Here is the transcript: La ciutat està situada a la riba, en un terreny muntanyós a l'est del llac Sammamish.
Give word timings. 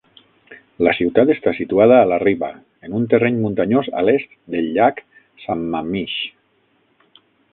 La 0.85 0.93
ciutat 0.99 1.31
està 1.33 1.51
situada 1.57 1.99
a 2.05 2.07
la 2.11 2.17
riba, 2.23 2.49
en 2.87 2.95
un 3.01 3.05
terreny 3.11 3.37
muntanyós 3.43 3.91
a 4.01 4.05
l'est 4.07 4.33
del 4.55 4.73
llac 4.79 5.05
Sammamish. 5.45 6.19